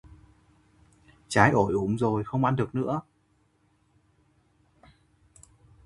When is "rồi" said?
1.97-2.23